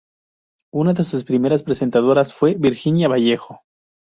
Una 0.73 0.93
de 0.95 1.03
sus 1.03 1.23
primeras 1.23 1.61
presentadoras 1.61 2.33
fue 2.33 2.55
Virginia 2.55 3.07
Vallejo. 3.07 3.61